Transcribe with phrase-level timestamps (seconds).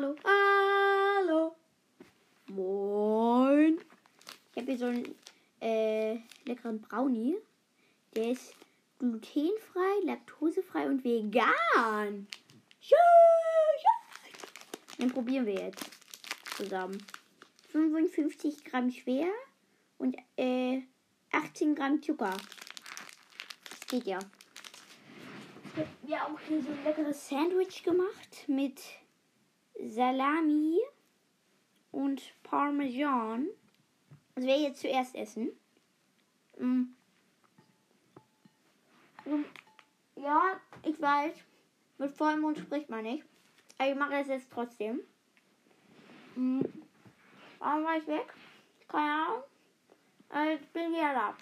[0.00, 1.56] hallo, hallo.
[2.48, 3.78] Moin.
[4.50, 5.14] Ich habe hier so einen
[5.60, 7.36] äh, leckeren Brownie.
[8.16, 8.54] Der ist
[8.98, 12.26] glutenfrei, laktosefrei und vegan.
[14.98, 15.90] Den probieren wir jetzt
[16.56, 16.96] zusammen.
[17.70, 19.28] 55 Gramm schwer
[19.98, 20.80] und äh,
[21.32, 22.36] 18 Gramm Zucker.
[23.68, 24.18] Das geht ja.
[26.02, 28.80] Wir haben auch hier so ein leckeres Sandwich gemacht mit
[29.88, 30.78] Salami
[31.92, 33.48] und Parmesan.
[34.34, 35.50] Das werde ich jetzt zuerst essen.
[36.58, 36.84] Mm.
[40.16, 41.34] Ja, ich weiß,
[41.98, 43.24] mit vollem Mund spricht man nicht.
[43.78, 45.00] Aber ich mache es jetzt trotzdem.
[46.36, 46.60] Mm.
[47.58, 48.32] Warum war ich weg?
[48.88, 49.42] Keine Ahnung.
[50.28, 51.36] Also, ich bin wieder da.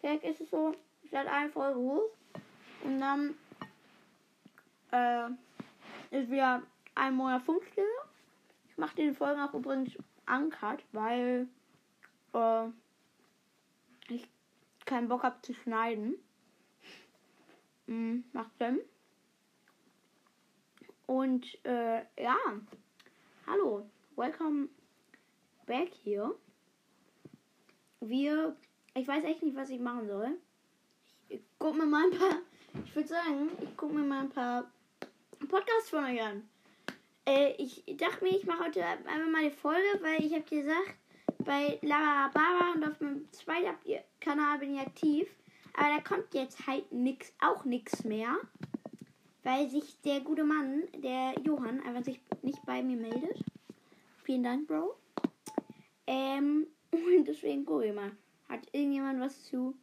[0.00, 2.10] Vielleicht ist es so, ich werde eine Folge hoch.
[2.84, 3.34] Und dann
[4.90, 5.28] äh,
[6.10, 6.62] ist wieder
[6.96, 7.86] ein Monat Funkstille.
[8.68, 9.96] Ich mache den Folgen auch übrigens
[10.26, 11.46] uncut, weil
[12.32, 12.66] äh,
[14.08, 14.28] ich
[14.84, 16.16] keinen Bock habe zu schneiden.
[17.86, 18.80] Hm, macht Sinn.
[21.06, 22.36] Und äh, ja,
[23.46, 24.68] hallo, welcome
[25.66, 26.34] back hier.
[28.00, 28.56] Wir,
[28.94, 30.36] ich weiß echt nicht, was ich machen soll.
[31.28, 32.38] Ich, ich guck mir mal ein paar,
[32.84, 34.70] ich würde sagen, ich guck mir mal ein paar
[35.48, 36.48] Podcasts von euch an.
[37.26, 40.94] Äh, ich dachte mir, ich mache heute einfach mal eine Folge, weil ich habe gesagt,
[41.44, 43.76] bei Lara Baba und auf meinem zweiten
[44.20, 45.28] Kanal bin ich aktiv.
[45.74, 48.36] Aber da kommt jetzt halt nix, auch nichts mehr.
[49.42, 53.44] Weil sich der gute Mann, der Johann, einfach sich nicht bei mir meldet.
[54.24, 54.96] Vielen Dank, Bro.
[56.06, 58.12] Ähm, und deswegen gucke ich mal.
[58.48, 59.76] Hat irgendjemand was zu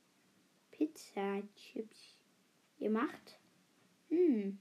[0.72, 2.18] Pizza Chips
[2.80, 3.40] gemacht?
[4.10, 4.58] Hm.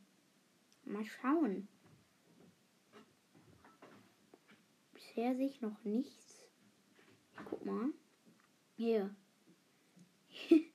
[0.84, 1.68] Mal schauen.
[5.14, 6.48] Bisher sich noch nichts.
[7.44, 7.90] Guck mal.
[8.78, 9.14] Hier.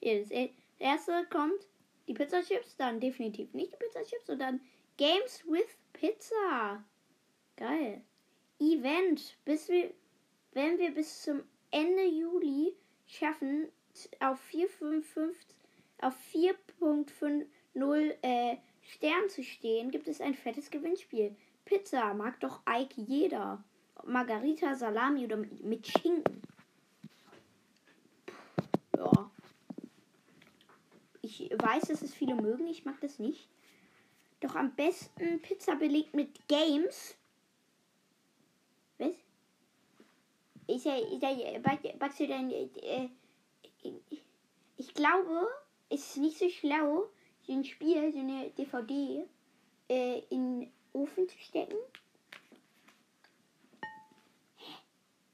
[0.00, 0.30] Hier, das
[0.78, 1.66] erste kommt
[2.08, 4.60] die Pizza Chips, dann definitiv nicht die Pizza Chips und dann
[4.98, 6.84] Games with Pizza.
[7.56, 8.02] Geil.
[8.58, 9.94] Event, bis wir,
[10.52, 12.76] wenn wir bis zum Ende Juli
[13.06, 13.68] schaffen,
[14.20, 15.32] auf 4.5
[16.02, 21.34] auf 4.50 äh, Stern zu stehen, gibt es ein fettes Gewinnspiel.
[21.66, 23.62] Pizza mag doch Ike jeder.
[24.04, 26.40] Margarita, Salami oder mit Schinken.
[28.96, 29.30] Ja.
[31.22, 32.66] Ich weiß, dass es viele mögen.
[32.68, 33.48] Ich mag das nicht.
[34.40, 37.16] Doch am besten Pizza belegt mit Games.
[38.98, 39.14] Was?
[40.68, 43.08] Ist ja, ist ja, äh,
[44.76, 45.48] ich glaube,
[45.88, 47.08] es ist nicht so schlau,
[47.42, 49.26] so ein Spiel, so eine DVD
[49.88, 51.76] äh, in Ofen zu stecken.
[54.56, 54.72] Hä?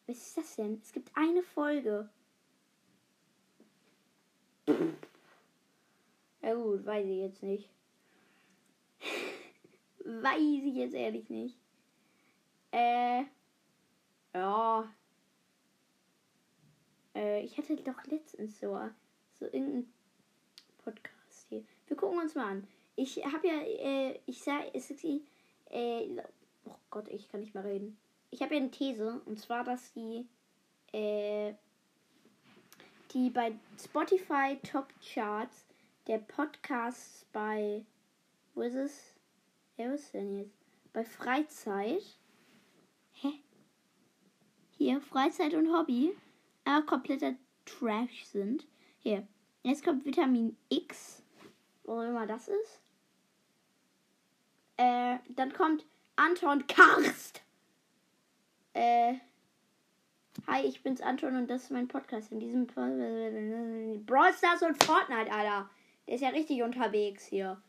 [0.08, 0.80] Was ist das denn?
[0.82, 2.08] Es gibt eine Folge.
[6.42, 7.70] Ja gut, weiß ich jetzt nicht.
[10.04, 11.56] weiß ich jetzt ehrlich nicht.
[12.72, 13.22] Äh.
[14.34, 14.92] Ja.
[17.14, 18.80] Äh, ich hatte doch letztens so,
[19.38, 19.92] so irgendein
[20.78, 21.64] Podcast hier.
[21.86, 22.66] Wir gucken uns mal an.
[22.96, 25.04] Ich habe ja, äh, ich sag, es ist,
[25.72, 26.22] äh,
[26.66, 27.98] oh Gott, ich kann nicht mehr reden.
[28.30, 30.26] Ich habe ja eine These, und zwar, dass die,
[30.92, 31.54] äh,
[33.12, 35.66] die bei Spotify Top Charts
[36.06, 37.84] der Podcast bei,
[38.54, 39.14] wo ist es?
[39.76, 40.58] Ja, was ist denn jetzt?
[40.92, 42.18] Bei Freizeit.
[43.14, 43.32] Hä?
[44.76, 46.14] Hier, Freizeit und Hobby.
[46.64, 47.34] Aber kompletter
[47.64, 48.66] Trash sind.
[48.98, 49.26] Hier.
[49.62, 51.22] Jetzt kommt Vitamin X.
[51.84, 52.81] Wo immer das ist.
[54.76, 55.84] Äh, dann kommt
[56.16, 57.42] Anton Karst.
[58.74, 59.14] Äh.
[60.46, 62.32] Hi, ich bin's Anton und das ist mein Podcast.
[62.32, 65.68] In diesem Brawl Stars und Fortnite, Alter.
[66.06, 67.60] Der ist ja richtig unterwegs hier.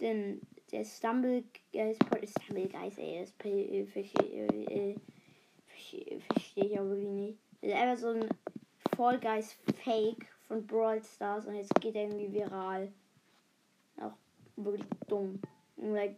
[0.00, 0.40] Denn
[0.72, 1.96] der Stumble Guys,
[2.42, 3.32] Stumble Guys, ey, das
[6.28, 7.38] verstehe ich auch wirklich nicht.
[7.60, 8.28] Das ist einfach so ein
[8.96, 12.92] Fall Guys Fake von Brawl Stars und jetzt geht er irgendwie viral.
[14.00, 14.12] Auch
[14.56, 15.40] wirklich dumm.
[15.76, 16.16] Ich halt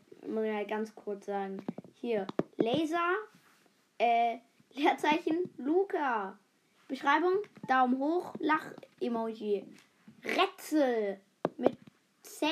[0.68, 1.64] ganz kurz sagen.
[1.94, 2.26] Hier,
[2.56, 3.14] Laser,
[3.98, 4.38] äh,
[4.74, 6.38] Leerzeichen, Luca.
[6.86, 9.66] Beschreibung, Daumen hoch, Lach-Emoji.
[10.24, 11.20] Rätsel
[11.56, 11.76] mit
[12.22, 12.50] Z.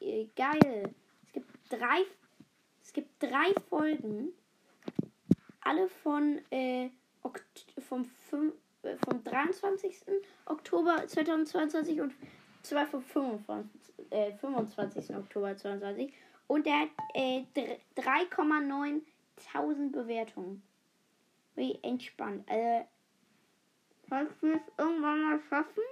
[0.00, 0.94] Äh, geil.
[1.26, 2.04] Es gibt drei,
[2.82, 4.32] es gibt drei Folgen.
[5.60, 6.90] Alle von, äh,
[7.88, 8.52] vom, 5,
[8.82, 9.96] äh, vom 23.
[10.46, 12.14] Oktober 2022 und
[12.62, 15.16] zwei vom 25, äh, 25.
[15.16, 16.12] Oktober 2022.
[16.46, 17.44] Und der hat äh,
[17.96, 19.02] 3,9
[19.90, 20.62] Bewertungen.
[21.54, 22.48] Wie entspannt.
[22.48, 22.86] Also,
[24.08, 25.82] falls wir es irgendwann mal schaffen,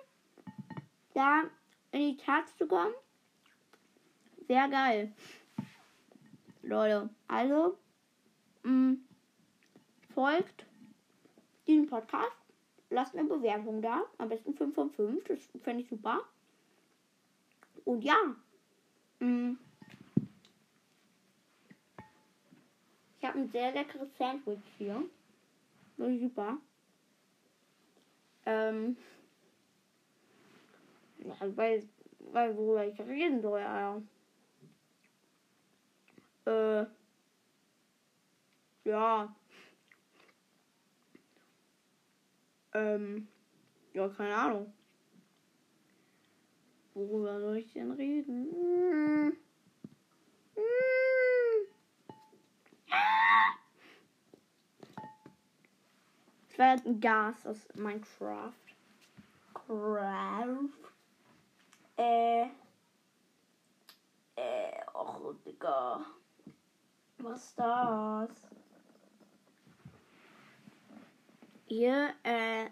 [1.14, 1.44] da
[1.92, 2.94] in die Charts zu kommen,
[4.46, 5.12] wäre geil.
[6.62, 7.78] Leute, also,
[8.62, 8.96] mh,
[10.14, 10.66] folgt
[11.66, 12.30] diesem Podcast.
[12.90, 14.02] Lasst eine Bewertung da.
[14.18, 15.24] Am besten 5 von 5.
[15.24, 16.20] Das fände ich super.
[17.84, 18.16] Und ja.
[19.18, 19.56] Mh,
[23.24, 25.02] ich habe ein sehr leckeres Sandwich hier.
[25.96, 26.58] Ist super.
[28.44, 28.98] Ähm.
[31.20, 31.88] Ja, weil,
[32.18, 34.02] weil worüber ich reden soll, ja.
[36.44, 36.86] Äh.
[38.84, 39.34] Ja.
[42.74, 43.26] Ähm.
[43.94, 44.74] Ja, keine Ahnung.
[46.92, 48.52] Worüber soll ich denn reden?
[48.52, 49.36] Hm.
[56.54, 58.52] Es war ein Gas aus Minecraft.
[59.54, 60.68] Craft.
[61.96, 62.42] Äh.
[64.36, 66.06] Äh, och, Digga.
[67.18, 68.30] Was ist das?
[71.66, 72.66] Hier, äh.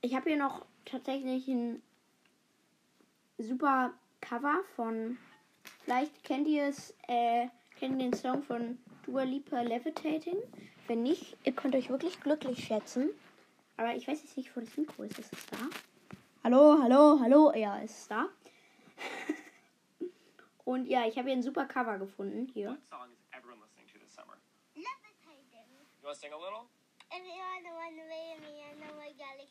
[0.00, 1.82] Ich habe hier noch tatsächlich ein
[3.36, 3.92] super
[4.22, 5.18] Cover von.
[5.84, 7.48] Vielleicht kennt ihr es, äh,
[7.78, 10.38] kennt ihr den Song von Dua Lipa Levitating.
[10.90, 13.10] Wenn nicht, ihr könnt euch wirklich glücklich schätzen.
[13.76, 15.20] Aber ich weiß jetzt nicht, wo das Mikro ist.
[15.20, 15.58] Ist es da?
[16.42, 17.52] Hallo, hallo, hallo.
[17.54, 18.28] Ja, ist es da.
[20.64, 22.50] Und ja, ich habe hier ein super Cover gefunden.
[22.52, 22.70] Hier.
[22.70, 24.34] What song is everyone listening to this summer?
[24.74, 25.78] Levitating.
[26.02, 26.66] You want to sing a little?
[27.14, 29.49] If you are the one away me, I know my galaxy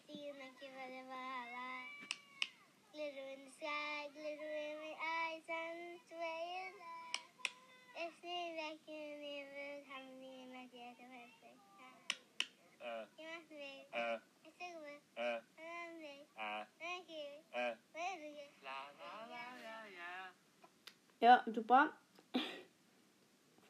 [21.22, 21.92] Ja, super.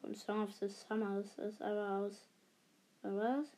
[0.02, 2.30] Von Song of the Summer ist das aber aus.
[3.02, 3.58] Was?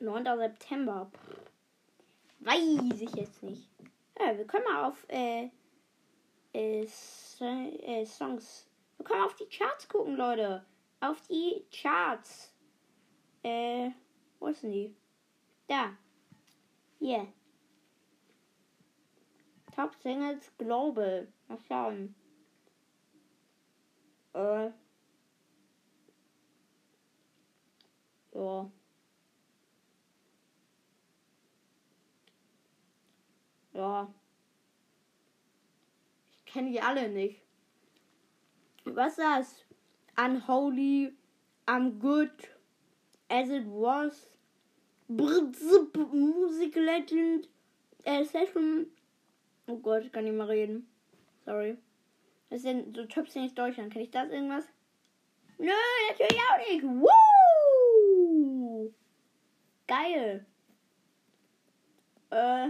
[0.00, 0.24] 9.
[0.24, 1.08] September.
[2.40, 3.68] Weiß ich jetzt nicht.
[4.18, 5.48] Ja, wir können mal auf äh,
[6.52, 8.66] äh, äh, Songs.
[8.96, 10.64] Wir können auf die Charts gucken, Leute.
[10.98, 12.52] Auf die Charts.
[13.44, 13.90] Äh,
[14.40, 14.96] wo ist denn die?
[15.68, 15.96] Da.
[16.98, 17.28] Hier.
[19.72, 21.28] Top Singles Global.
[21.46, 22.14] Mal schauen.
[24.36, 24.70] Äh.
[28.34, 28.70] Ja.
[33.72, 34.14] Ja.
[36.36, 37.40] Ich kenne die alle nicht.
[38.84, 39.64] Was ist das?
[40.18, 41.14] Unholy,
[41.66, 42.30] I'm good,
[43.28, 44.28] as it was,
[45.08, 47.48] Brzp, Music Legend,
[48.04, 48.86] äh, Session.
[49.66, 50.86] Oh Gott, ich kann nicht mehr reden.
[51.44, 51.78] Sorry.
[52.50, 53.92] Das sind so Top 10 Deutschland.
[53.92, 54.64] Kann ich das irgendwas?
[55.58, 55.72] Nö,
[56.08, 56.82] natürlich auch nicht.
[56.84, 58.92] Woo!
[59.86, 60.44] Geil.
[62.30, 62.68] Äh.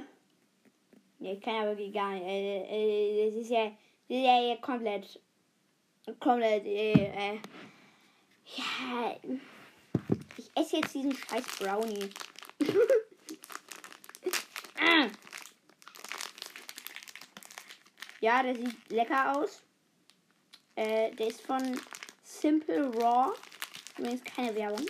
[1.19, 2.25] Nee, ich kann ja wirklich gar nicht.
[2.25, 5.21] Äh, äh, das ist ja, das ist ja hier komplett.
[6.21, 7.41] Komplett, äh, äh.
[8.57, 9.17] Ja.
[10.37, 12.11] Ich esse jetzt diesen scheiß Brownie.
[14.79, 15.09] Ah.
[18.21, 19.63] Ja, der sieht lecker aus.
[20.75, 21.81] Äh, der ist von
[22.23, 23.33] Simple Raw.
[23.99, 24.87] Übrigens keine Werbung.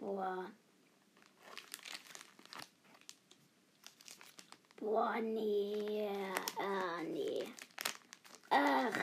[0.00, 0.50] Boah.
[4.80, 6.08] Boah, nee.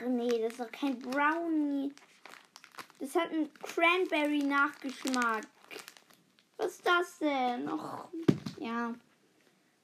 [0.05, 0.41] Nee.
[0.41, 1.93] Das ist doch kein Brownie.
[2.99, 5.47] Das hat einen Cranberry-Nachgeschmack.
[6.57, 7.67] Was ist das denn?
[7.69, 8.09] Och,
[8.59, 8.93] ja.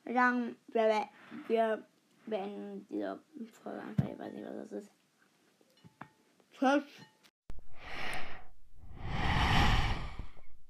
[0.06, 1.10] Wir,
[1.48, 1.86] wir
[2.26, 4.06] beenden diese Folge einfach.
[4.10, 4.92] Ich weiß nicht, was das ist.
[6.54, 6.84] Tschüss.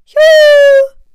[0.05, 1.00] Tschüss.